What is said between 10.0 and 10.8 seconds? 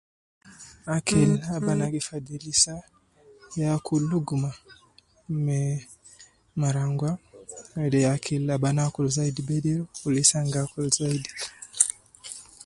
Lisa ana gi